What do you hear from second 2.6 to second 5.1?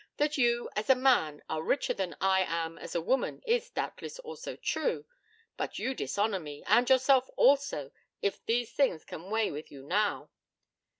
as a woman is doubtless also true.